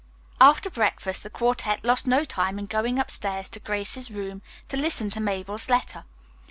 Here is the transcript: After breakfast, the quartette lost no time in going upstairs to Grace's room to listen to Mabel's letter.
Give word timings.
After 0.39 0.71
breakfast, 0.71 1.21
the 1.21 1.29
quartette 1.29 1.83
lost 1.85 2.07
no 2.07 2.23
time 2.23 2.57
in 2.57 2.65
going 2.65 2.97
upstairs 2.97 3.47
to 3.49 3.59
Grace's 3.59 4.09
room 4.09 4.41
to 4.69 4.75
listen 4.75 5.11
to 5.11 5.19
Mabel's 5.21 5.69
letter. 5.69 6.05